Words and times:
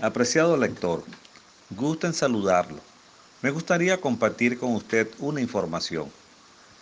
Apreciado 0.00 0.56
lector, 0.56 1.04
gusto 1.70 2.08
en 2.08 2.14
saludarlo. 2.14 2.80
Me 3.42 3.52
gustaría 3.52 4.00
compartir 4.00 4.58
con 4.58 4.74
usted 4.74 5.08
una 5.20 5.40
información. 5.40 6.10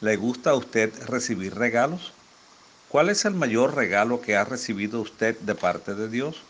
¿Le 0.00 0.17
gusta 0.17 0.50
a 0.50 0.55
usted 0.55 0.91
recibir 1.05 1.55
regalos? 1.55 2.15
¿Cuál 2.89 3.11
es 3.11 3.27
el 3.27 3.35
mayor 3.35 3.75
regalo 3.77 4.23
que 4.23 4.35
ha 4.35 4.45
recibido 4.45 5.03
usted 5.03 5.39
de 5.41 5.55
parte 5.55 5.95
de 5.95 6.09
Dios? 6.09 6.41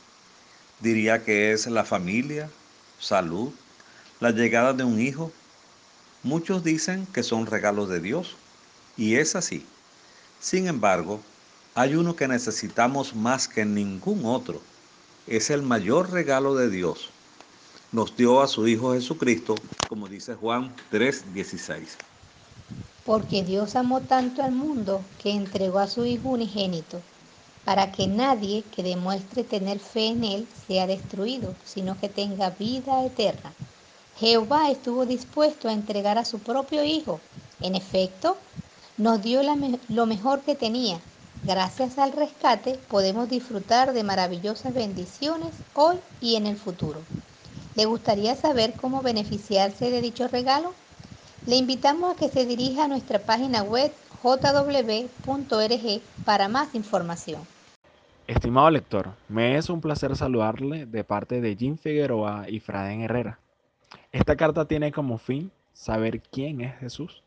Diría 0.79 1.25
que 1.25 1.51
es 1.51 1.67
la 1.67 1.85
familia, 1.85 2.49
salud, 3.01 3.53
la 4.21 4.31
llegada 4.31 4.73
de 4.73 4.85
un 4.85 5.01
hijo. 5.01 5.33
Muchos 6.23 6.63
dicen 6.63 7.07
que 7.07 7.25
son 7.25 7.47
regalos 7.47 7.89
de 7.89 7.99
Dios, 7.99 8.37
y 8.97 9.17
es 9.17 9.35
así. 9.35 9.67
Sin 10.39 10.69
embargo, 10.69 11.21
hay 11.75 11.97
uno 11.97 12.15
que 12.15 12.29
necesitamos 12.29 13.17
más 13.17 13.49
que 13.49 13.65
ningún 13.65 14.25
otro. 14.25 14.63
Es 15.27 15.51
el 15.51 15.63
mayor 15.63 16.11
regalo 16.11 16.57
de 16.57 16.69
Dios. 16.69 17.11
Nos 17.93 18.17
dio 18.17 18.41
a 18.41 18.49
su 18.49 18.67
Hijo 18.67 18.93
Jesucristo, 18.95 19.55
como 19.89 20.09
dice 20.09 20.35
Juan 20.35 20.75
3:16. 20.91 21.97
Porque 23.05 23.45
Dios 23.45 23.77
amó 23.77 24.01
tanto 24.03 24.43
al 24.43 24.53
mundo 24.53 25.01
que 25.19 25.31
entregó 25.31 25.79
a 25.79 25.87
su 25.87 26.05
Hijo 26.05 26.31
unigénito, 26.31 27.01
para 27.65 27.93
que 27.93 28.09
nadie 28.09 28.65
que 28.65 28.83
demuestre 28.83 29.45
tener 29.45 29.79
fe 29.79 30.09
en 30.09 30.25
Él 30.25 30.49
sea 30.67 30.89
destruido, 30.89 31.55
sino 31.63 31.97
que 31.99 32.09
tenga 32.09 32.51
vida 32.51 33.05
eterna. 33.07 33.53
Jehová 34.17 34.71
estuvo 34.71 35.07
dispuesto 35.07 35.69
a 35.69 35.73
entregar 35.73 36.19
a 36.19 36.25
su 36.25 36.43
propio 36.43 36.83
Hijo. 36.83 37.21
En 37.61 37.77
efecto, 37.77 38.37
nos 38.97 39.23
dio 39.23 39.41
lo 39.89 40.07
mejor 40.07 40.43
que 40.43 40.57
tenía. 40.57 41.01
Gracias 41.45 41.99
al 41.99 42.13
rescate 42.13 42.79
podemos 42.89 43.29
disfrutar 43.29 43.93
de 43.93 44.05
maravillosas 44.05 44.73
bendiciones 44.73 45.51
hoy 45.75 45.97
y 46.21 46.37
en 46.37 46.47
el 46.47 46.57
futuro. 46.57 47.01
¿Le 47.75 47.85
gustaría 47.85 48.37
saber 48.37 48.75
cómo 48.81 49.03
beneficiarse 49.03 49.91
de 49.91 50.01
dicho 50.01 50.29
regalo? 50.29 50.73
Le 51.47 51.57
invitamos 51.57 52.13
a 52.13 52.17
que 52.17 52.29
se 52.29 52.47
dirija 52.47 52.85
a 52.85 52.89
nuestra 52.89 53.19
página 53.19 53.65
web 53.65 53.93
jw.org 54.23 56.01
para 56.25 56.49
más 56.49 56.77
información. 56.77 57.43
Estimado 58.29 58.71
lector, 58.71 59.11
me 59.29 59.57
es 59.57 59.69
un 59.69 59.81
placer 59.81 60.15
saludarle 60.15 60.87
de 60.87 61.03
parte 61.03 61.41
de 61.41 61.57
Jim 61.57 61.77
Figueroa 61.77 62.49
y 62.49 62.61
Fraden 62.61 63.01
Herrera. 63.01 63.41
Esta 64.13 64.37
carta 64.37 64.67
tiene 64.67 64.93
como 64.93 65.19
fin 65.19 65.51
saber 65.73 66.21
quién 66.21 66.61
es 66.61 66.79
Jesús. 66.79 67.25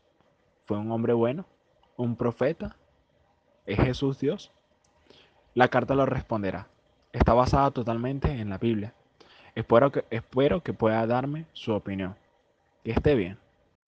¿Fue 0.64 0.78
un 0.78 0.90
hombre 0.90 1.12
bueno? 1.12 1.44
¿Un 1.98 2.16
profeta? 2.16 2.76
¿Es 3.66 3.78
Jesús 3.78 4.18
Dios? 4.20 4.52
La 5.54 5.68
carta 5.68 5.94
lo 5.94 6.06
responderá. 6.06 6.68
Está 7.12 7.34
basada 7.34 7.70
totalmente 7.70 8.30
en 8.30 8.50
la 8.50 8.58
Biblia. 8.58 8.94
Espero 9.54 9.90
que, 9.90 10.04
espero 10.10 10.62
que 10.62 10.72
pueda 10.72 11.06
darme 11.06 11.46
su 11.52 11.72
opinión. 11.72 12.14
Que 12.84 12.92
esté 12.92 13.14
bien. 13.14 13.38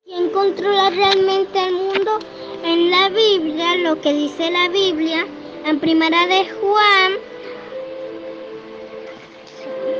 ¿Quién 0.04 0.30
controla 0.30 0.90
realmente 0.90 1.66
el 1.66 1.74
mundo? 1.74 2.18
En 2.64 2.90
la 2.90 3.08
Biblia, 3.10 3.76
lo 3.76 4.00
que 4.00 4.12
dice 4.12 4.50
la 4.50 4.68
Biblia, 4.68 5.26
en 5.64 5.78
primera 5.78 6.26
de 6.26 6.48
Juan, 6.48 7.12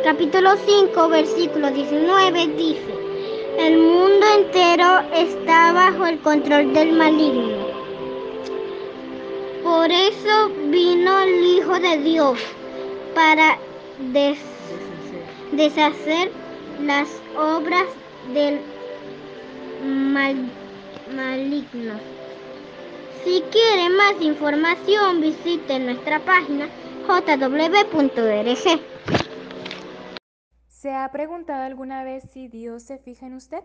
capítulo 0.02 0.56
5, 0.56 1.08
versículo 1.10 1.70
19, 1.70 2.46
dice, 2.56 2.94
el 3.58 3.78
mundo 3.78 4.26
entero 4.38 5.00
está 5.12 5.72
bajo 5.72 6.06
el 6.06 6.18
control 6.20 6.72
del 6.72 6.92
maligno. 6.92 7.58
Por 9.69 9.92
eso 9.92 10.48
vino 10.70 11.19
el 11.20 11.44
Hijo 11.44 11.78
de 11.78 11.98
Dios, 11.98 12.41
para 13.14 13.58
deshacer 15.52 16.33
las 16.80 17.06
obras 17.36 17.84
del 18.33 18.61
maligno. 21.14 22.00
Si 23.23 23.42
quiere 23.52 23.90
más 23.90 24.14
información, 24.23 25.20
visite 25.20 25.79
nuestra 25.79 26.18
página 26.20 26.67
jw.org. 27.06 28.80
¿Se 30.67 30.95
ha 30.95 31.12
preguntado 31.12 31.62
alguna 31.62 32.05
vez 32.05 32.24
si 32.33 32.48
Dios 32.48 32.85
se 32.85 32.96
fija 32.96 33.27
en 33.27 33.35
usted? 33.35 33.62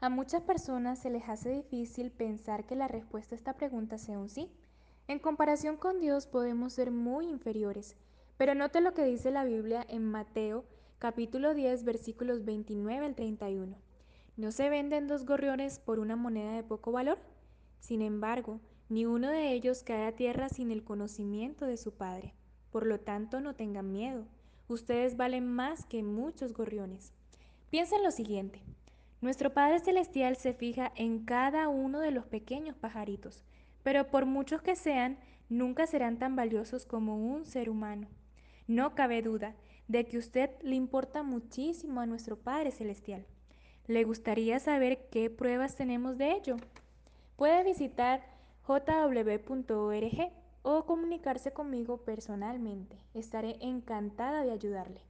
A 0.00 0.10
muchas 0.10 0.42
personas 0.42 1.00
se 1.00 1.10
les 1.10 1.28
hace 1.28 1.50
difícil 1.50 2.12
pensar 2.12 2.66
que 2.66 2.76
la 2.76 2.86
respuesta 2.86 3.34
a 3.34 3.38
esta 3.38 3.54
pregunta 3.54 3.98
sea 3.98 4.16
un 4.16 4.28
sí. 4.28 4.48
En 5.10 5.18
comparación 5.18 5.76
con 5.76 5.98
Dios 5.98 6.28
podemos 6.28 6.72
ser 6.72 6.92
muy 6.92 7.26
inferiores, 7.26 7.96
pero 8.36 8.54
note 8.54 8.80
lo 8.80 8.94
que 8.94 9.04
dice 9.04 9.32
la 9.32 9.42
Biblia 9.42 9.84
en 9.88 10.04
Mateo 10.04 10.64
capítulo 11.00 11.52
10 11.52 11.82
versículos 11.82 12.44
29 12.44 13.04
al 13.04 13.16
31. 13.16 13.76
¿No 14.36 14.52
se 14.52 14.70
venden 14.70 15.08
dos 15.08 15.26
gorriones 15.26 15.80
por 15.80 15.98
una 15.98 16.14
moneda 16.14 16.52
de 16.52 16.62
poco 16.62 16.92
valor? 16.92 17.18
Sin 17.80 18.02
embargo, 18.02 18.60
ni 18.88 19.04
uno 19.04 19.28
de 19.30 19.50
ellos 19.52 19.82
cae 19.82 20.06
a 20.06 20.14
tierra 20.14 20.48
sin 20.48 20.70
el 20.70 20.84
conocimiento 20.84 21.66
de 21.66 21.76
su 21.76 21.92
Padre. 21.92 22.32
Por 22.70 22.86
lo 22.86 23.00
tanto, 23.00 23.40
no 23.40 23.56
tengan 23.56 23.90
miedo. 23.90 24.26
Ustedes 24.68 25.16
valen 25.16 25.44
más 25.44 25.86
que 25.86 26.04
muchos 26.04 26.52
gorriones. 26.52 27.12
Piensa 27.68 27.96
en 27.96 28.04
lo 28.04 28.12
siguiente. 28.12 28.62
Nuestro 29.22 29.52
Padre 29.52 29.80
Celestial 29.80 30.36
se 30.36 30.54
fija 30.54 30.92
en 30.94 31.24
cada 31.24 31.66
uno 31.66 31.98
de 31.98 32.12
los 32.12 32.26
pequeños 32.26 32.76
pajaritos 32.76 33.42
pero 33.82 34.08
por 34.08 34.26
muchos 34.26 34.62
que 34.62 34.76
sean, 34.76 35.18
nunca 35.48 35.86
serán 35.86 36.18
tan 36.18 36.36
valiosos 36.36 36.86
como 36.86 37.16
un 37.16 37.44
ser 37.44 37.70
humano. 37.70 38.08
No 38.66 38.94
cabe 38.94 39.22
duda 39.22 39.54
de 39.88 40.06
que 40.06 40.18
usted 40.18 40.50
le 40.62 40.76
importa 40.76 41.22
muchísimo 41.22 42.00
a 42.00 42.06
nuestro 42.06 42.36
Padre 42.36 42.70
Celestial. 42.70 43.26
¿Le 43.86 44.04
gustaría 44.04 44.60
saber 44.60 45.08
qué 45.10 45.30
pruebas 45.30 45.74
tenemos 45.74 46.16
de 46.16 46.32
ello? 46.32 46.56
Puede 47.36 47.64
visitar 47.64 48.22
jw.org 48.62 50.32
o 50.62 50.84
comunicarse 50.84 51.52
conmigo 51.52 52.04
personalmente. 52.04 52.98
Estaré 53.14 53.56
encantada 53.60 54.44
de 54.44 54.52
ayudarle. 54.52 55.00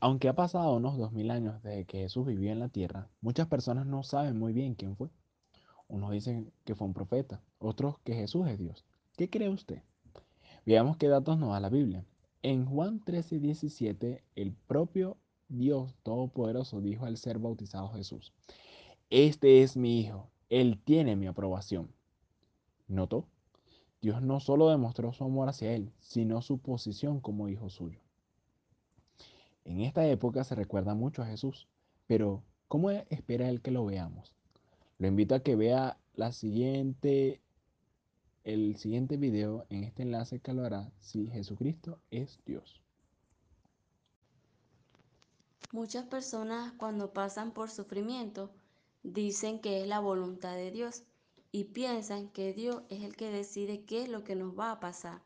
Aunque 0.00 0.28
ha 0.28 0.34
pasado 0.34 0.74
unos 0.74 0.96
2000 0.96 1.30
años 1.30 1.62
desde 1.62 1.84
que 1.84 1.98
Jesús 1.98 2.26
vivió 2.26 2.50
en 2.50 2.58
la 2.58 2.68
tierra, 2.68 3.08
muchas 3.20 3.46
personas 3.48 3.86
no 3.86 4.02
saben 4.02 4.38
muy 4.38 4.52
bien 4.52 4.74
quién 4.74 4.96
fue. 4.96 5.10
Unos 5.92 6.10
dicen 6.10 6.50
que 6.64 6.74
fue 6.74 6.86
un 6.86 6.94
profeta, 6.94 7.42
otros 7.58 7.98
que 7.98 8.14
Jesús 8.14 8.48
es 8.48 8.58
Dios. 8.58 8.82
¿Qué 9.14 9.28
cree 9.28 9.50
usted? 9.50 9.82
Veamos 10.64 10.96
qué 10.96 11.06
datos 11.06 11.36
nos 11.36 11.50
da 11.50 11.60
la 11.60 11.68
Biblia. 11.68 12.02
En 12.40 12.64
Juan 12.64 13.04
13, 13.04 13.38
17, 13.40 14.24
el 14.34 14.54
propio 14.54 15.18
Dios 15.50 15.94
Todopoderoso 16.02 16.80
dijo 16.80 17.04
al 17.04 17.18
ser 17.18 17.38
bautizado 17.38 17.90
Jesús, 17.90 18.32
Este 19.10 19.62
es 19.62 19.76
mi 19.76 20.00
Hijo, 20.00 20.30
Él 20.48 20.80
tiene 20.82 21.14
mi 21.14 21.26
aprobación. 21.26 21.92
¿Notó? 22.88 23.26
Dios 24.00 24.22
no 24.22 24.40
solo 24.40 24.70
demostró 24.70 25.12
su 25.12 25.24
amor 25.24 25.50
hacia 25.50 25.74
Él, 25.74 25.92
sino 26.00 26.40
su 26.40 26.56
posición 26.56 27.20
como 27.20 27.50
Hijo 27.50 27.68
suyo. 27.68 28.00
En 29.66 29.82
esta 29.82 30.08
época 30.08 30.42
se 30.44 30.54
recuerda 30.54 30.94
mucho 30.94 31.20
a 31.20 31.26
Jesús, 31.26 31.68
pero 32.06 32.42
¿cómo 32.66 32.90
espera 32.90 33.50
Él 33.50 33.60
que 33.60 33.72
lo 33.72 33.84
veamos? 33.84 34.34
Lo 35.02 35.08
invito 35.08 35.34
a 35.34 35.40
que 35.40 35.56
vea 35.56 35.98
la 36.14 36.30
siguiente, 36.30 37.40
el 38.44 38.76
siguiente 38.76 39.16
video 39.16 39.66
en 39.68 39.82
este 39.82 40.04
enlace 40.04 40.38
que 40.38 40.52
lo 40.52 40.64
hará 40.64 40.92
si 41.00 41.26
Jesucristo 41.26 41.98
es 42.12 42.38
Dios. 42.46 42.80
Muchas 45.72 46.04
personas 46.04 46.72
cuando 46.74 47.12
pasan 47.12 47.50
por 47.50 47.68
sufrimiento 47.68 48.52
dicen 49.02 49.58
que 49.58 49.80
es 49.80 49.88
la 49.88 49.98
voluntad 49.98 50.54
de 50.54 50.70
Dios 50.70 51.02
y 51.50 51.64
piensan 51.64 52.28
que 52.28 52.52
Dios 52.52 52.84
es 52.88 53.02
el 53.02 53.16
que 53.16 53.28
decide 53.28 53.82
qué 53.82 54.04
es 54.04 54.08
lo 54.08 54.22
que 54.22 54.36
nos 54.36 54.56
va 54.56 54.70
a 54.70 54.78
pasar. 54.78 55.20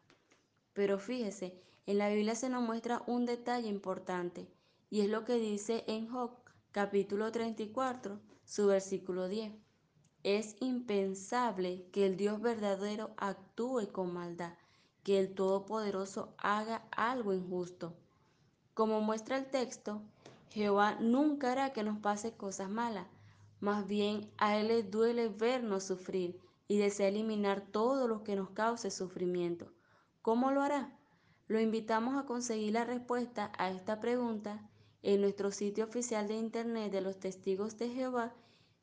Pero 0.72 0.98
fíjese, 0.98 1.52
en 1.84 1.98
la 1.98 2.08
Biblia 2.08 2.34
se 2.34 2.48
nos 2.48 2.62
muestra 2.62 3.02
un 3.06 3.26
detalle 3.26 3.68
importante 3.68 4.48
y 4.88 5.02
es 5.02 5.10
lo 5.10 5.26
que 5.26 5.34
dice 5.34 5.84
en 5.86 6.08
Job 6.08 6.30
capítulo 6.72 7.30
34, 7.30 8.18
su 8.46 8.68
versículo 8.68 9.28
10. 9.28 9.52
Es 10.22 10.56
impensable 10.60 11.84
que 11.92 12.06
el 12.06 12.16
Dios 12.16 12.40
verdadero 12.40 13.10
actúe 13.16 13.88
con 13.92 14.14
maldad, 14.14 14.54
que 15.02 15.18
el 15.18 15.34
Todopoderoso 15.34 16.32
haga 16.38 16.86
algo 16.90 17.34
injusto. 17.34 17.92
Como 18.72 19.00
muestra 19.00 19.36
el 19.36 19.46
texto, 19.46 20.00
Jehová 20.50 20.96
nunca 21.00 21.52
hará 21.52 21.72
que 21.72 21.82
nos 21.82 21.98
pase 21.98 22.32
cosas 22.32 22.70
malas, 22.70 23.06
más 23.60 23.86
bien 23.86 24.30
a 24.38 24.56
Él 24.56 24.68
le 24.68 24.82
duele 24.82 25.28
vernos 25.28 25.84
sufrir 25.84 26.40
y 26.68 26.78
desea 26.78 27.08
eliminar 27.08 27.60
todo 27.60 28.08
lo 28.08 28.22
que 28.22 28.36
nos 28.36 28.50
cause 28.50 28.90
sufrimiento. 28.90 29.72
¿Cómo 30.22 30.50
lo 30.50 30.62
hará? 30.62 30.96
Lo 31.48 31.60
invitamos 31.60 32.16
a 32.16 32.26
conseguir 32.26 32.72
la 32.72 32.84
respuesta 32.84 33.52
a 33.58 33.70
esta 33.70 34.00
pregunta 34.00 34.68
en 35.06 35.20
nuestro 35.20 35.52
sitio 35.52 35.84
oficial 35.84 36.26
de 36.26 36.34
internet 36.34 36.90
de 36.90 37.00
los 37.00 37.20
testigos 37.20 37.78
de 37.78 37.90
Jehová 37.90 38.34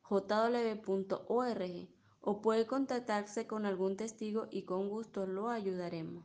jw.org 0.04 1.88
o 2.22 2.42
puede 2.42 2.66
contactarse 2.66 3.46
con 3.46 3.66
algún 3.66 3.98
testigo 3.98 4.48
y 4.50 4.62
con 4.62 4.88
gusto 4.88 5.25
lo 5.25 5.50
ayudaremos. 5.50 6.24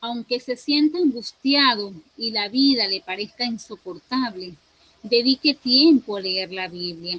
Aunque 0.00 0.40
se 0.40 0.56
sienta 0.56 0.96
angustiado 0.96 1.92
y 2.16 2.30
la 2.30 2.48
vida 2.48 2.88
le 2.88 3.02
parezca 3.02 3.44
insoportable, 3.44 4.54
dedique 5.02 5.52
tiempo 5.52 6.16
a 6.16 6.20
leer 6.20 6.50
la 6.50 6.68
Biblia. 6.68 7.18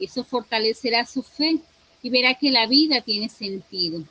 Eso 0.00 0.24
fortalecerá 0.24 1.06
su 1.06 1.22
fe 1.22 1.60
y 2.02 2.10
verá 2.10 2.34
que 2.34 2.50
la 2.50 2.66
vida 2.66 3.02
tiene 3.02 3.28
sentido. 3.28 4.02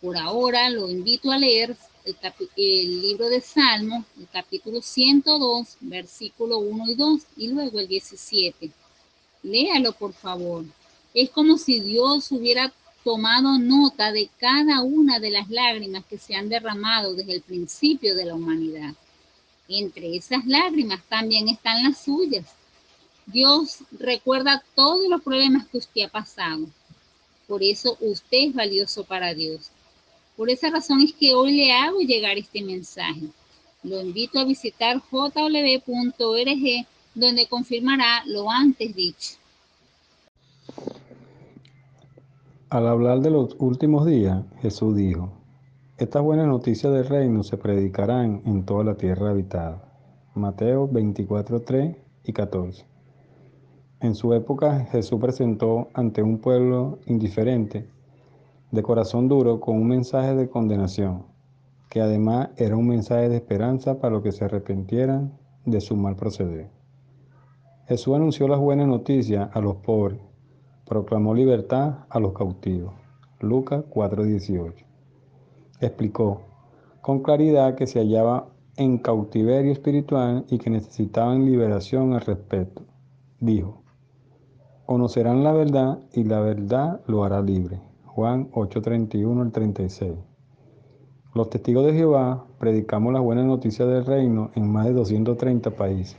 Por 0.00 0.16
ahora 0.16 0.68
lo 0.68 0.90
invito 0.90 1.30
a 1.30 1.38
leer 1.38 1.76
el, 2.04 3.00
libro 3.00 3.28
de 3.28 3.40
Salmos, 3.40 4.04
el 4.18 4.28
capítulo 4.28 4.82
102, 4.82 5.76
versículo 5.80 6.58
1 6.58 6.90
y 6.90 6.94
2, 6.94 7.20
y 7.36 7.48
luego 7.48 7.78
el 7.78 7.88
17. 7.88 8.70
Léalo, 9.42 9.92
por 9.92 10.12
favor. 10.12 10.64
Es 11.14 11.30
como 11.30 11.58
si 11.58 11.80
Dios 11.80 12.32
hubiera 12.32 12.72
tomado 13.04 13.58
nota 13.58 14.12
de 14.12 14.30
cada 14.38 14.82
una 14.82 15.18
de 15.18 15.30
las 15.30 15.50
lágrimas 15.50 16.04
que 16.06 16.18
se 16.18 16.34
han 16.34 16.48
derramado 16.48 17.14
desde 17.14 17.34
el 17.34 17.42
principio 17.42 18.14
de 18.14 18.24
la 18.24 18.34
humanidad. 18.34 18.94
Entre 19.68 20.16
esas 20.16 20.44
lágrimas 20.46 21.02
también 21.08 21.48
están 21.48 21.82
las 21.82 21.98
suyas. 21.98 22.46
Dios 23.26 23.78
recuerda 23.92 24.62
todos 24.74 25.08
los 25.08 25.22
problemas 25.22 25.66
que 25.68 25.78
usted 25.78 26.02
ha 26.02 26.08
pasado. 26.08 26.66
Por 27.46 27.62
eso 27.62 27.96
usted 28.00 28.48
es 28.48 28.54
valioso 28.54 29.04
para 29.04 29.34
Dios. 29.34 29.70
Por 30.36 30.50
esa 30.50 30.70
razón 30.70 31.00
es 31.00 31.12
que 31.12 31.34
hoy 31.34 31.56
le 31.56 31.72
hago 31.72 32.00
llegar 32.00 32.38
este 32.38 32.62
mensaje. 32.62 33.28
Lo 33.82 34.00
invito 34.00 34.38
a 34.38 34.44
visitar 34.44 35.00
jw.org 35.10 36.86
donde 37.14 37.46
confirmará 37.48 38.22
lo 38.26 38.50
antes 38.50 38.94
dicho. 38.94 39.36
Al 42.70 42.86
hablar 42.86 43.20
de 43.20 43.30
los 43.30 43.54
últimos 43.58 44.06
días, 44.06 44.42
Jesús 44.62 44.96
dijo, 44.96 45.30
estas 45.98 46.22
buenas 46.22 46.46
noticias 46.46 46.92
del 46.92 47.06
reino 47.06 47.42
se 47.42 47.58
predicarán 47.58 48.42
en 48.46 48.64
toda 48.64 48.82
la 48.82 48.96
tierra 48.96 49.30
habitada. 49.30 49.92
Mateo 50.34 50.88
24, 50.88 51.60
3 51.60 51.96
y 52.24 52.32
14. 52.32 52.86
En 54.00 54.14
su 54.14 54.32
época 54.32 54.86
Jesús 54.90 55.20
presentó 55.20 55.90
ante 55.92 56.22
un 56.22 56.38
pueblo 56.38 56.98
indiferente, 57.06 57.86
de 58.72 58.82
corazón 58.82 59.28
duro, 59.28 59.60
con 59.60 59.76
un 59.76 59.86
mensaje 59.86 60.34
de 60.34 60.48
condenación, 60.48 61.26
que 61.90 62.00
además 62.00 62.48
era 62.56 62.74
un 62.74 62.88
mensaje 62.88 63.28
de 63.28 63.36
esperanza 63.36 64.00
para 64.00 64.14
los 64.14 64.22
que 64.22 64.32
se 64.32 64.46
arrepintieran 64.46 65.38
de 65.66 65.80
su 65.82 65.94
mal 65.94 66.16
proceder. 66.16 66.70
Jesús 67.86 68.16
anunció 68.16 68.48
las 68.48 68.58
buenas 68.58 68.88
noticias 68.88 69.50
a 69.52 69.60
los 69.60 69.76
pobres, 69.76 70.20
proclamó 70.86 71.34
libertad 71.34 72.06
a 72.08 72.18
los 72.18 72.32
cautivos. 72.32 72.94
Lucas 73.40 73.84
4:18. 73.90 74.86
Explicó 75.80 76.40
con 77.02 77.22
claridad 77.22 77.74
que 77.74 77.86
se 77.86 77.98
hallaba 77.98 78.48
en 78.76 78.96
cautiverio 78.96 79.72
espiritual 79.72 80.46
y 80.48 80.56
que 80.58 80.70
necesitaban 80.70 81.44
liberación 81.44 82.14
al 82.14 82.22
respecto. 82.22 82.84
Dijo, 83.38 83.82
conocerán 84.86 85.44
la 85.44 85.52
verdad 85.52 85.98
y 86.14 86.24
la 86.24 86.40
verdad 86.40 87.02
lo 87.06 87.24
hará 87.24 87.42
libre. 87.42 87.80
Juan 88.14 88.50
8:31 88.52 89.40
al 89.40 89.52
36. 89.52 90.12
Los 91.34 91.48
testigos 91.48 91.86
de 91.86 91.94
Jehová 91.94 92.44
predicamos 92.58 93.10
las 93.10 93.22
buenas 93.22 93.46
noticias 93.46 93.88
del 93.88 94.04
reino 94.04 94.50
en 94.54 94.70
más 94.70 94.84
de 94.84 94.92
230 94.92 95.70
países 95.70 96.18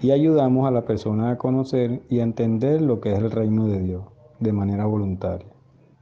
y 0.00 0.10
ayudamos 0.10 0.66
a 0.66 0.70
la 0.70 0.86
persona 0.86 1.30
a 1.30 1.36
conocer 1.36 2.00
y 2.08 2.20
a 2.20 2.22
entender 2.22 2.80
lo 2.80 3.02
que 3.02 3.12
es 3.12 3.18
el 3.18 3.30
reino 3.30 3.66
de 3.66 3.82
Dios 3.82 4.04
de 4.40 4.54
manera 4.54 4.86
voluntaria. 4.86 5.52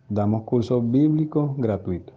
Damos 0.08 0.44
cursos 0.44 0.88
bíblicos 0.88 1.56
gratuitos. 1.56 2.14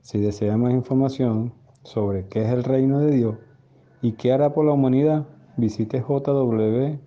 Si 0.00 0.18
desea 0.18 0.56
más 0.56 0.72
información 0.72 1.52
sobre 1.82 2.26
qué 2.28 2.40
es 2.40 2.48
el 2.48 2.64
reino 2.64 3.00
de 3.00 3.10
Dios 3.10 3.36
y 4.00 4.12
qué 4.12 4.32
hará 4.32 4.54
por 4.54 4.64
la 4.64 4.72
humanidad, 4.72 5.26
visite 5.58 6.00
jw.org 6.00 7.02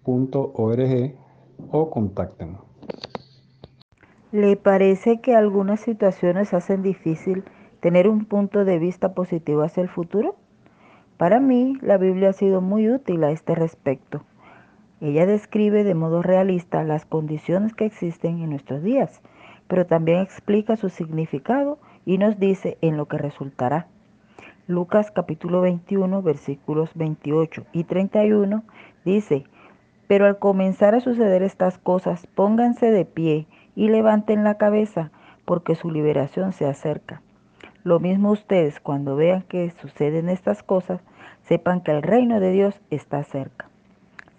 o 1.72 1.90
contáctenos. 1.90 2.67
¿Le 4.34 4.58
parece 4.58 5.22
que 5.22 5.38
algunas 5.38 5.80
situaciones 5.80 6.54
hacen 6.54 6.82
difícil 6.82 7.46
tener 7.80 8.10
un 8.10 8.26
punto 8.26 8.66
de 8.66 8.78
vista 8.78 9.14
positivo 9.14 9.62
hacia 9.62 9.82
el 9.82 9.88
futuro? 9.88 10.36
Para 11.16 11.40
mí, 11.40 11.78
la 11.82 11.98
Biblia 11.98 12.30
ha 12.30 12.34
sido 12.34 12.60
muy 12.60 12.90
útil 12.90 13.24
a 13.24 13.32
este 13.32 13.56
respecto. 13.56 14.26
Ella 15.00 15.26
describe 15.26 15.86
de 15.86 15.96
modo 15.96 16.24
realista 16.24 16.84
las 16.84 17.06
condiciones 17.06 17.74
que 17.74 17.86
existen 17.86 18.42
en 18.42 18.50
nuestros 18.50 18.84
días, 18.84 19.22
pero 19.70 19.86
también 19.86 20.20
explica 20.20 20.76
su 20.76 20.90
significado 20.90 21.80
y 22.06 22.18
nos 22.18 22.38
dice 22.38 22.78
en 22.82 22.98
lo 22.98 23.06
que 23.06 23.18
resultará. 23.18 23.88
Lucas 24.68 25.10
capítulo 25.10 25.62
21 25.62 26.22
versículos 26.22 26.90
28 26.96 27.66
y 27.72 27.86
31 27.86 28.66
dice, 29.06 29.46
pero 30.08 30.26
al 30.26 30.38
comenzar 30.38 30.96
a 30.96 31.00
suceder 31.00 31.44
estas 31.44 31.78
cosas, 31.78 32.28
pónganse 32.28 32.92
de 32.92 33.06
pie 33.06 33.48
y 33.78 33.90
levanten 33.90 34.44
la 34.44 34.58
cabeza, 34.58 35.12
porque 35.46 35.76
su 35.76 35.92
liberación 35.92 36.52
se 36.52 36.66
acerca. 36.66 37.22
Lo 37.84 38.00
mismo 38.00 38.32
ustedes, 38.32 38.80
cuando 38.80 39.16
vean 39.16 39.44
que 39.44 39.72
suceden 39.80 40.30
estas 40.30 40.64
cosas, 40.64 41.00
sepan 41.48 41.82
que 41.82 41.92
el 41.92 42.02
reino 42.02 42.40
de 42.40 42.52
Dios 42.52 42.74
está 42.90 43.24
cerca. 43.24 43.70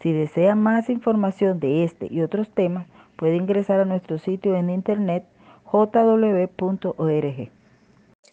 Si 0.02 0.12
desea 0.12 0.56
más 0.56 0.90
información 0.90 1.60
de 1.60 1.84
este 1.84 2.08
y 2.10 2.20
otros 2.22 2.50
temas, 2.50 2.88
puede 3.16 3.36
ingresar 3.36 3.78
a 3.78 3.84
nuestro 3.84 4.18
sitio 4.18 4.56
en 4.56 4.70
internet 4.70 5.24
jw.org. 5.64 7.50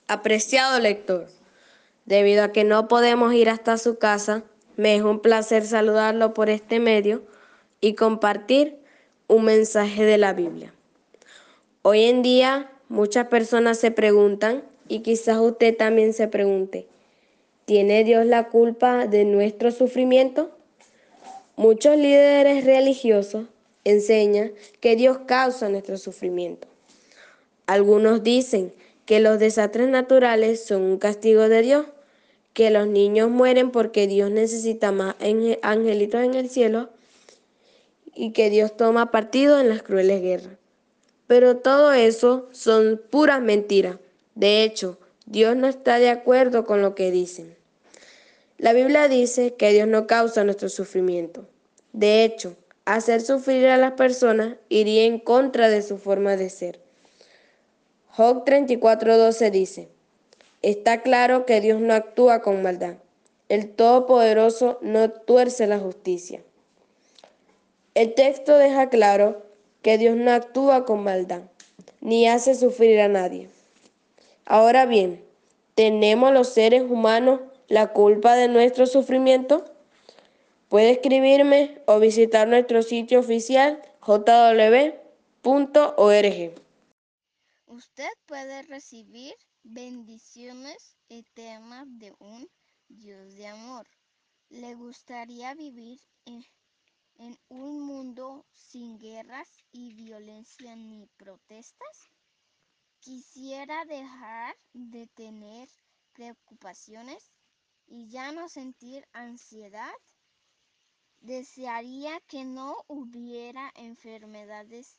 Apreciado 0.07 0.79
lector, 0.79 1.27
debido 2.05 2.43
a 2.43 2.51
que 2.51 2.63
no 2.63 2.87
podemos 2.87 3.31
ir 3.35 3.49
hasta 3.51 3.77
su 3.77 3.99
casa, 3.99 4.41
me 4.75 4.95
es 4.95 5.03
un 5.03 5.19
placer 5.19 5.65
saludarlo 5.65 6.33
por 6.33 6.49
este 6.49 6.79
medio 6.79 7.21
y 7.79 7.93
compartir 7.93 8.79
un 9.27 9.45
mensaje 9.45 10.03
de 10.03 10.17
la 10.17 10.33
Biblia. 10.33 10.73
Hoy 11.87 12.05
en 12.05 12.23
día 12.23 12.71
muchas 12.89 13.27
personas 13.27 13.77
se 13.77 13.91
preguntan, 13.91 14.63
y 14.87 15.01
quizás 15.01 15.37
usted 15.37 15.77
también 15.77 16.13
se 16.13 16.27
pregunte, 16.27 16.87
¿tiene 17.65 18.03
Dios 18.03 18.25
la 18.25 18.49
culpa 18.49 19.05
de 19.05 19.23
nuestro 19.23 19.69
sufrimiento? 19.69 20.49
Muchos 21.55 21.95
líderes 21.95 22.65
religiosos 22.65 23.45
enseñan 23.83 24.53
que 24.79 24.95
Dios 24.95 25.19
causa 25.27 25.69
nuestro 25.69 25.99
sufrimiento. 25.99 26.67
Algunos 27.67 28.23
dicen 28.23 28.73
que 29.05 29.19
los 29.19 29.37
desastres 29.37 29.87
naturales 29.87 30.65
son 30.65 30.81
un 30.81 30.97
castigo 30.97 31.49
de 31.49 31.61
Dios, 31.61 31.85
que 32.53 32.71
los 32.71 32.87
niños 32.87 33.29
mueren 33.29 33.69
porque 33.69 34.07
Dios 34.07 34.31
necesita 34.31 34.91
más 34.91 35.17
angelitos 35.61 36.23
en 36.23 36.33
el 36.33 36.49
cielo 36.49 36.89
y 38.15 38.31
que 38.31 38.49
Dios 38.49 38.75
toma 38.75 39.11
partido 39.11 39.59
en 39.59 39.69
las 39.69 39.83
crueles 39.83 40.23
guerras. 40.23 40.64
Pero 41.27 41.57
todo 41.57 41.93
eso 41.93 42.47
son 42.51 43.01
puras 43.09 43.41
mentiras. 43.41 43.97
De 44.35 44.63
hecho, 44.63 44.99
Dios 45.25 45.55
no 45.55 45.67
está 45.67 45.97
de 45.97 46.09
acuerdo 46.09 46.65
con 46.65 46.81
lo 46.81 46.93
que 46.93 47.11
dicen. 47.11 47.55
La 48.57 48.73
Biblia 48.73 49.07
dice 49.07 49.55
que 49.55 49.73
Dios 49.73 49.87
no 49.87 50.07
causa 50.07 50.43
nuestro 50.43 50.69
sufrimiento. 50.69 51.47
De 51.93 52.23
hecho, 52.23 52.55
hacer 52.85 53.21
sufrir 53.21 53.67
a 53.67 53.77
las 53.77 53.93
personas 53.93 54.55
iría 54.69 55.05
en 55.05 55.19
contra 55.19 55.69
de 55.69 55.81
su 55.81 55.97
forma 55.97 56.37
de 56.37 56.49
ser. 56.49 56.79
Job 58.09 58.45
34:12 58.45 59.51
dice, 59.51 59.89
está 60.61 61.01
claro 61.01 61.45
que 61.45 61.59
Dios 61.59 61.81
no 61.81 61.93
actúa 61.93 62.41
con 62.41 62.61
maldad. 62.61 62.95
El 63.49 63.69
Todopoderoso 63.69 64.79
no 64.81 65.11
tuerce 65.11 65.67
la 65.67 65.79
justicia. 65.79 66.41
El 67.93 68.13
texto 68.13 68.57
deja 68.57 68.89
claro 68.89 69.44
que 69.85 69.99
Dios 69.99 70.17
no 70.17 70.31
actúa 70.31 70.83
con 70.83 71.03
maldad, 71.03 71.43
ni 72.01 72.27
hace 72.27 72.55
sufrir 72.55 72.99
a 73.01 73.07
nadie. 73.07 73.49
Ahora 74.43 74.87
bien, 74.87 75.23
¿tenemos 75.75 76.33
los 76.33 76.49
seres 76.49 76.81
humanos 76.81 77.41
la 77.67 77.93
culpa 77.93 78.33
de 78.33 78.47
nuestro 78.47 78.87
sufrimiento? 78.87 79.63
Puede 80.69 80.89
escribirme 80.89 81.77
o 81.85 81.99
visitar 81.99 82.47
nuestro 82.47 82.81
sitio 82.81 83.19
oficial 83.19 83.79
jw.org. 83.99 85.03
Usted 87.67 88.09
puede 88.25 88.63
recibir 88.63 89.35
bendiciones 89.61 90.95
eternas 91.09 91.85
de 91.99 92.11
un 92.17 92.49
Dios 92.87 93.35
de 93.35 93.45
amor. 93.45 93.85
¿Le 94.49 94.73
gustaría 94.73 95.53
vivir 95.53 95.99
en 96.25 96.43
en 97.17 97.37
un 97.49 97.81
mundo 97.81 98.45
sin 98.51 98.97
guerras 98.97 99.47
y 99.71 99.93
violencia 99.93 100.75
ni 100.75 101.07
protestas? 101.17 102.11
Quisiera 102.99 103.85
dejar 103.85 104.55
de 104.73 105.07
tener 105.07 105.69
preocupaciones 106.13 107.31
y 107.87 108.09
ya 108.09 108.31
no 108.31 108.49
sentir 108.49 109.07
ansiedad. 109.13 109.93
Desearía 111.19 112.19
que 112.21 112.45
no 112.45 112.75
hubiera 112.87 113.71
enfermedades, 113.75 114.97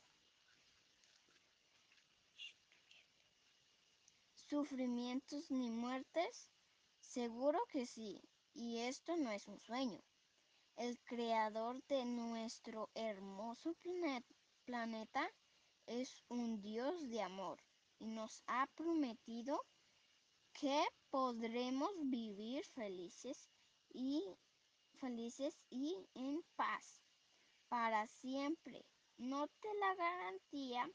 sufrimientos 4.49 5.51
ni 5.51 5.69
muertes. 5.69 6.49
Seguro 6.99 7.59
que 7.69 7.85
sí, 7.85 8.21
y 8.53 8.79
esto 8.79 9.15
no 9.17 9.31
es 9.31 9.47
un 9.47 9.59
sueño. 9.59 10.01
El 10.77 10.97
creador 11.05 11.83
de 11.87 12.05
nuestro 12.05 12.91
hermoso 12.93 13.73
planeta 14.63 15.27
es 15.87 16.21
un 16.29 16.61
Dios 16.61 17.09
de 17.09 17.23
amor 17.23 17.57
y 17.97 18.05
nos 18.05 18.43
ha 18.45 18.67
prometido 18.75 19.65
que 20.53 20.85
podremos 21.09 21.89
vivir 22.11 22.63
felices 22.63 23.49
y 23.89 24.23
felices 24.99 25.57
y 25.71 25.97
en 26.13 26.43
paz 26.55 27.01
para 27.69 28.05
siempre. 28.05 28.85
Note 29.17 29.67
la 29.79 29.95
garantía 29.95 30.87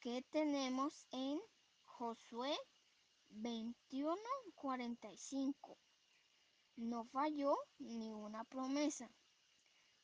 que 0.00 0.22
tenemos 0.30 1.06
en 1.10 1.38
Josué 1.84 2.56
21:45. 3.28 5.76
No 6.76 7.04
falló 7.06 7.56
ni 7.78 8.12
una 8.12 8.44
promesa. 8.44 9.10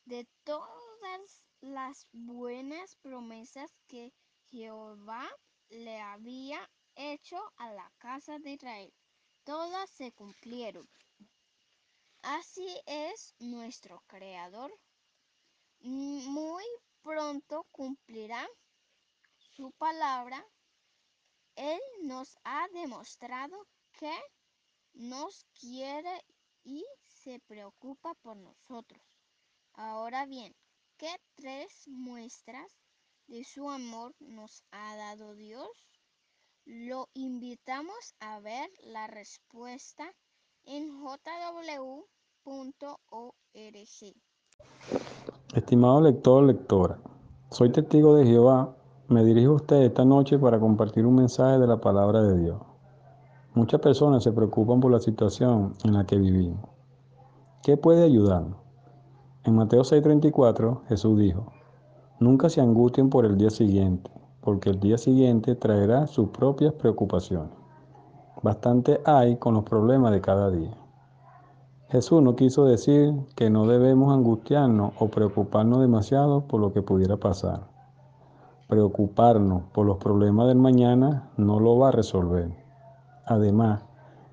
De 0.05 0.27
todas 0.43 1.43
las 1.61 2.07
buenas 2.11 2.95
promesas 2.97 3.71
que 3.87 4.11
Jehová 4.49 5.29
le 5.69 6.01
había 6.01 6.69
hecho 6.95 7.37
a 7.57 7.71
la 7.71 7.91
casa 7.99 8.39
de 8.39 8.53
Israel, 8.53 8.93
todas 9.43 9.89
se 9.91 10.11
cumplieron. 10.11 10.89
Así 12.23 12.67
es 12.85 13.35
nuestro 13.39 14.03
Creador. 14.07 14.73
Muy 15.79 16.63
pronto 17.01 17.67
cumplirá 17.71 18.47
su 19.37 19.71
palabra. 19.73 20.43
Él 21.55 21.79
nos 22.01 22.35
ha 22.43 22.67
demostrado 22.69 23.67
que 23.91 24.17
nos 24.93 25.45
quiere 25.59 26.23
y 26.63 26.85
se 27.03 27.39
preocupa 27.47 28.13
por 28.21 28.37
nosotros. 28.37 29.01
Ahora 29.73 30.25
bien, 30.25 30.53
¿qué 30.97 31.15
tres 31.35 31.87
muestras 31.87 32.71
de 33.27 33.43
su 33.43 33.69
amor 33.69 34.13
nos 34.19 34.63
ha 34.71 34.95
dado 34.95 35.35
Dios? 35.35 35.67
Lo 36.65 37.09
invitamos 37.13 38.15
a 38.19 38.39
ver 38.39 38.69
la 38.83 39.07
respuesta 39.07 40.05
en 40.63 40.89
jw.org. 40.99 41.43
Estimado 45.55 46.01
lector 46.01 46.43
lectora, 46.43 46.99
soy 47.49 47.71
testigo 47.71 48.15
de 48.15 48.25
Jehová. 48.25 48.75
Me 49.09 49.23
dirijo 49.23 49.51
a 49.51 49.55
usted 49.55 49.81
esta 49.83 50.05
noche 50.05 50.39
para 50.39 50.59
compartir 50.59 51.05
un 51.05 51.15
mensaje 51.15 51.59
de 51.59 51.67
la 51.67 51.79
palabra 51.79 52.21
de 52.21 52.39
Dios. 52.39 52.72
Muchas 53.55 53.81
personas 53.81 54.23
se 54.23 54.31
preocupan 54.31 54.79
por 54.79 54.91
la 54.91 54.99
situación 54.99 55.75
en 55.83 55.93
la 55.93 56.05
que 56.05 56.17
vivimos. 56.17 56.67
¿Qué 57.61 57.77
puede 57.77 58.03
ayudarnos? 58.03 58.57
En 59.43 59.55
Mateo 59.55 59.83
6:34 59.83 60.81
Jesús 60.87 61.19
dijo, 61.19 61.51
Nunca 62.19 62.49
se 62.49 62.61
angustien 62.61 63.11
por 63.11 63.27
el 63.27 63.37
día 63.37 63.51
siguiente, 63.51 64.09
porque 64.41 64.71
el 64.71 64.79
día 64.79 64.97
siguiente 64.97 65.53
traerá 65.53 66.07
sus 66.07 66.29
propias 66.29 66.73
preocupaciones. 66.73 67.51
Bastante 68.41 69.01
hay 69.05 69.35
con 69.35 69.53
los 69.53 69.63
problemas 69.65 70.13
de 70.13 70.21
cada 70.21 70.49
día. 70.49 70.75
Jesús 71.89 72.23
no 72.23 72.35
quiso 72.35 72.65
decir 72.65 73.13
que 73.35 73.51
no 73.51 73.67
debemos 73.67 74.11
angustiarnos 74.11 74.93
o 74.97 75.09
preocuparnos 75.09 75.79
demasiado 75.79 76.47
por 76.47 76.59
lo 76.59 76.73
que 76.73 76.81
pudiera 76.81 77.17
pasar. 77.17 77.67
Preocuparnos 78.67 79.61
por 79.73 79.85
los 79.85 79.97
problemas 79.97 80.47
del 80.47 80.57
mañana 80.57 81.29
no 81.37 81.59
lo 81.59 81.77
va 81.77 81.89
a 81.89 81.91
resolver. 81.91 82.62
Además, 83.25 83.83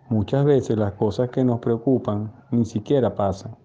muchas 0.08 0.44
veces 0.44 0.76
las 0.76 0.92
cosas 0.92 1.30
que 1.30 1.44
nos 1.44 1.60
preocupan 1.60 2.32
ni 2.50 2.64
siquiera 2.64 3.14
pasan. 3.14 3.56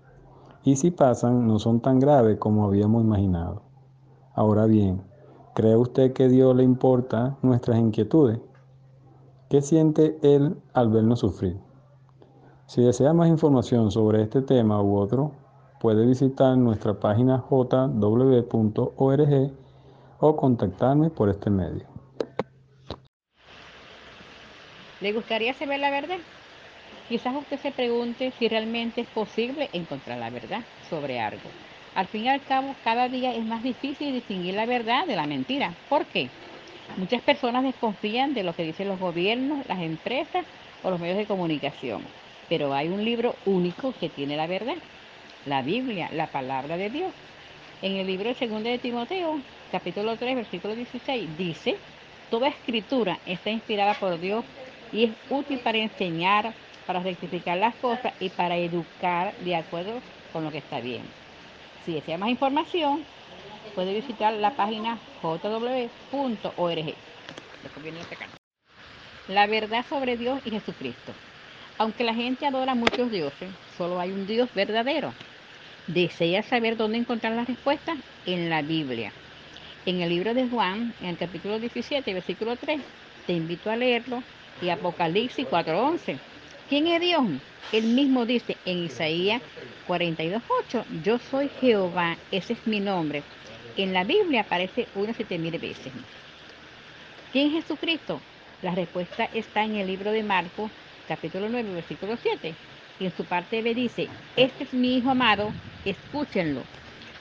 Y 0.63 0.75
si 0.75 0.91
pasan, 0.91 1.47
no 1.47 1.59
son 1.59 1.79
tan 1.79 1.99
graves 1.99 2.37
como 2.37 2.65
habíamos 2.65 3.03
imaginado. 3.03 3.61
Ahora 4.33 4.65
bien, 4.65 5.01
¿Cree 5.55 5.77
usted 5.77 6.11
que 6.11 6.27
Dios 6.27 6.53
le 6.53 6.63
importa 6.63 7.37
nuestras 7.41 7.79
inquietudes? 7.79 8.41
¿Qué 9.47 9.61
siente 9.61 10.19
Él 10.21 10.57
al 10.73 10.89
vernos 10.89 11.19
sufrir? 11.19 11.57
Si 12.65 12.83
desea 12.83 13.13
más 13.13 13.29
información 13.29 13.89
sobre 13.89 14.21
este 14.21 14.41
tema 14.41 14.81
u 14.81 14.97
otro, 14.97 15.31
puede 15.79 16.05
visitar 16.05 16.57
nuestra 16.57 16.99
página 16.99 17.45
jw.org 17.49 18.43
o 20.19 20.35
contactarme 20.35 21.09
por 21.09 21.29
este 21.29 21.49
medio. 21.49 21.94
¿Le 25.05 25.11
gustaría 25.11 25.53
saber 25.53 25.79
la 25.79 25.91
verdad? 25.91 26.17
Quizás 27.07 27.35
usted 27.35 27.59
se 27.59 27.69
pregunte 27.69 28.33
si 28.39 28.47
realmente 28.47 29.01
es 29.01 29.07
posible 29.09 29.69
encontrar 29.71 30.17
la 30.17 30.31
verdad 30.31 30.61
sobre 30.89 31.19
algo. 31.19 31.47
Al 31.93 32.07
fin 32.07 32.23
y 32.23 32.29
al 32.29 32.41
cabo, 32.41 32.73
cada 32.83 33.07
día 33.07 33.31
es 33.35 33.45
más 33.45 33.61
difícil 33.61 34.13
distinguir 34.13 34.55
la 34.55 34.65
verdad 34.65 35.05
de 35.05 35.15
la 35.15 35.27
mentira. 35.27 35.75
¿Por 35.89 36.07
qué? 36.07 36.27
Muchas 36.97 37.21
personas 37.21 37.61
desconfían 37.61 38.33
de 38.33 38.41
lo 38.41 38.55
que 38.55 38.63
dicen 38.63 38.87
los 38.87 38.99
gobiernos, 38.99 39.63
las 39.67 39.79
empresas 39.79 40.43
o 40.83 40.89
los 40.89 40.99
medios 40.99 41.19
de 41.19 41.27
comunicación. 41.27 42.01
Pero 42.49 42.73
hay 42.73 42.87
un 42.87 43.05
libro 43.05 43.35
único 43.45 43.93
que 43.99 44.09
tiene 44.09 44.35
la 44.35 44.47
verdad, 44.47 44.77
la 45.45 45.61
Biblia, 45.61 46.09
la 46.13 46.25
palabra 46.25 46.77
de 46.77 46.89
Dios. 46.89 47.13
En 47.83 47.97
el 47.97 48.07
libro 48.07 48.33
2 48.33 48.63
de 48.63 48.79
Timoteo, 48.79 49.39
capítulo 49.71 50.15
3, 50.15 50.35
versículo 50.35 50.73
16, 50.73 51.37
dice, 51.37 51.75
toda 52.31 52.47
escritura 52.47 53.19
está 53.27 53.51
inspirada 53.51 53.93
por 53.93 54.19
Dios 54.19 54.43
y 54.95 55.03
es 55.03 55.11
útil 55.29 55.59
para 55.59 55.77
enseñar, 55.77 56.53
para 56.87 57.01
rectificar 57.01 57.57
las 57.57 57.75
cosas 57.75 58.13
y 58.21 58.29
para 58.29 58.55
educar 58.55 59.35
de 59.39 59.55
acuerdo 59.55 59.99
con 60.31 60.45
lo 60.45 60.51
que 60.51 60.59
está 60.59 60.79
bien. 60.79 61.01
Si 61.85 61.93
desea 61.93 62.17
más 62.17 62.29
información, 62.29 63.03
puede 63.75 63.93
visitar 63.93 64.33
la 64.33 64.51
página 64.51 64.97
jw.org. 65.21 66.93
La 69.27 69.47
verdad 69.47 69.85
sobre 69.89 70.15
Dios 70.15 70.39
y 70.45 70.51
Jesucristo. 70.51 71.11
Aunque 71.77 72.05
la 72.05 72.13
gente 72.13 72.45
adora 72.45 72.73
muchos 72.73 73.11
dioses, 73.11 73.49
solo 73.77 73.99
hay 73.99 74.11
un 74.11 74.25
Dios 74.25 74.47
verdadero. 74.55 75.11
¿Desea 75.87 76.41
saber 76.41 76.77
dónde 76.77 76.99
encontrar 76.99 77.33
la 77.33 77.43
respuesta? 77.43 77.97
En 78.25 78.49
la 78.49 78.61
Biblia. 78.61 79.11
En 79.85 79.99
el 80.01 80.09
libro 80.09 80.33
de 80.33 80.47
Juan, 80.47 80.93
en 81.01 81.07
el 81.09 81.17
capítulo 81.17 81.59
17, 81.59 82.13
versículo 82.13 82.55
3, 82.55 82.79
te 83.27 83.33
invito 83.33 83.69
a 83.69 83.75
leerlo, 83.75 84.23
y 84.61 84.69
Apocalipsis 84.69 85.47
4.11. 85.47 86.17
¿Quién 86.69 86.87
es 86.87 87.01
Dios? 87.01 87.23
Él 87.71 87.83
mismo 87.85 88.25
dice 88.25 88.57
en 88.65 88.85
Isaías 88.85 89.41
42.8, 89.87 90.83
yo 91.03 91.19
soy 91.19 91.49
Jehová, 91.61 92.17
ese 92.31 92.53
es 92.53 92.67
mi 92.67 92.79
nombre. 92.79 93.23
En 93.77 93.93
la 93.93 94.03
Biblia 94.03 94.41
aparece 94.41 94.87
unas 94.95 95.15
siete 95.15 95.37
mil 95.37 95.57
veces. 95.59 95.91
¿Quién 97.31 97.47
es 97.47 97.63
Jesucristo? 97.63 98.21
La 98.61 98.73
respuesta 98.73 99.25
está 99.33 99.63
en 99.63 99.75
el 99.75 99.87
libro 99.87 100.11
de 100.11 100.23
Marcos, 100.23 100.71
capítulo 101.07 101.49
9, 101.49 101.73
versículo 101.73 102.17
7. 102.21 102.55
Y 102.99 103.05
en 103.05 103.15
su 103.15 103.25
parte 103.25 103.61
B 103.61 103.75
dice, 103.75 104.07
este 104.35 104.63
es 104.63 104.73
mi 104.73 104.97
Hijo 104.97 105.09
amado, 105.09 105.51
escúchenlo. 105.83 106.61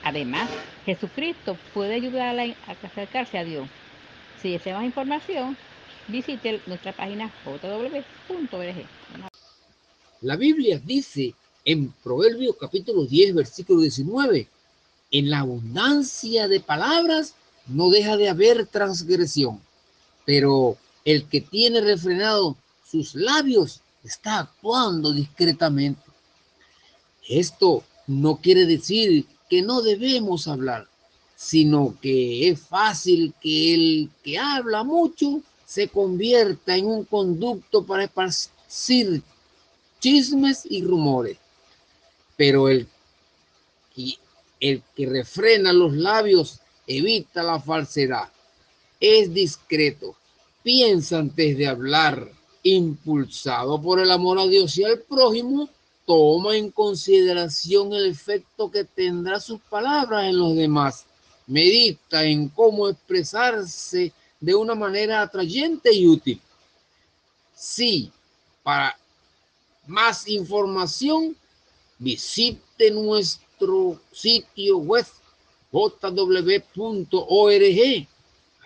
Además, 0.04 0.48
Jesucristo 0.86 1.58
puede 1.72 1.94
ayudar 1.94 2.38
a 2.38 2.86
acercarse 2.86 3.38
a 3.38 3.44
Dios. 3.44 3.68
Si 4.40 4.52
desea 4.52 4.76
más 4.76 4.84
información, 4.84 5.56
visite 6.08 6.60
nuestra 6.66 6.92
página 6.92 7.32
www.org. 7.44 8.86
La 10.20 10.36
Biblia 10.36 10.80
dice 10.84 11.34
en 11.64 11.92
Proverbios 12.02 12.56
capítulo 12.60 13.04
10, 13.06 13.34
versículo 13.34 13.80
19, 13.80 14.48
en 15.10 15.30
la 15.30 15.40
abundancia 15.40 16.48
de 16.48 16.60
palabras 16.60 17.34
no 17.66 17.90
deja 17.90 18.16
de 18.16 18.28
haber 18.28 18.66
transgresión, 18.66 19.60
pero 20.24 20.76
el 21.04 21.28
que 21.28 21.40
tiene 21.40 21.80
refrenado 21.80 22.56
sus 22.90 23.14
labios 23.14 23.80
está 24.02 24.40
actuando 24.40 25.12
discretamente. 25.12 26.02
Esto 27.28 27.82
no 28.06 28.36
quiere 28.36 28.66
decir 28.66 29.26
que 29.48 29.62
no 29.62 29.82
debemos 29.82 30.46
hablar, 30.48 30.86
sino 31.36 31.96
que 32.00 32.48
es 32.48 32.60
fácil 32.60 33.34
que 33.40 33.74
el 33.74 34.10
que 34.22 34.38
habla 34.38 34.84
mucho 34.84 35.42
se 35.74 35.88
convierta 35.88 36.76
en 36.76 36.86
un 36.86 37.04
conducto 37.04 37.84
para 37.84 38.04
esparcir 38.04 39.20
chismes 39.98 40.64
y 40.70 40.84
rumores. 40.84 41.36
Pero 42.36 42.68
el, 42.68 42.86
que 43.90 45.06
refrena 45.06 45.72
los 45.72 45.92
labios 45.94 46.60
evita 46.86 47.42
la 47.42 47.58
falsedad. 47.58 48.28
Es 49.00 49.34
discreto. 49.34 50.14
Piensa 50.62 51.18
antes 51.18 51.58
de 51.58 51.66
hablar. 51.66 52.30
Impulsado 52.62 53.82
por 53.82 53.98
el 53.98 54.12
amor 54.12 54.38
a 54.38 54.46
Dios 54.46 54.78
y 54.78 54.84
al 54.84 55.00
prójimo, 55.00 55.68
toma 56.06 56.56
en 56.56 56.70
consideración 56.70 57.92
el 57.92 58.06
efecto 58.06 58.70
que 58.70 58.84
tendrá 58.84 59.40
sus 59.40 59.60
palabras 59.60 60.26
en 60.26 60.38
los 60.38 60.54
demás. 60.54 61.04
Medita 61.48 62.24
en 62.24 62.48
cómo 62.48 62.88
expresarse 62.88 64.12
de 64.44 64.54
una 64.54 64.74
manera 64.74 65.22
atrayente 65.22 65.90
y 65.92 66.06
útil. 66.06 66.40
Sí, 67.54 68.12
para 68.62 68.94
más 69.86 70.28
información, 70.28 71.34
visite 71.98 72.90
nuestro 72.90 74.00
sitio 74.12 74.78
web 74.78 75.06
jw.org. 75.72 76.76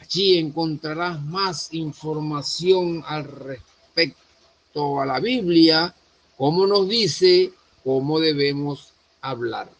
Allí 0.00 0.38
encontrarás 0.38 1.22
más 1.22 1.72
información 1.72 3.04
al 3.06 3.24
respecto 3.24 5.00
a 5.00 5.06
la 5.06 5.20
Biblia, 5.20 5.94
cómo 6.36 6.66
nos 6.66 6.88
dice 6.88 7.52
cómo 7.84 8.18
debemos 8.18 8.92
hablar. 9.20 9.77